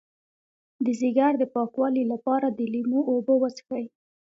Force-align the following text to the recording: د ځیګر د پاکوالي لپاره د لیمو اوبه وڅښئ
د 0.85 0.87
ځیګر 1.01 1.31
د 1.39 1.43
پاکوالي 1.53 2.03
لپاره 2.11 2.47
د 2.49 2.59
لیمو 2.73 3.01
اوبه 3.11 3.33
وڅښئ 3.37 3.85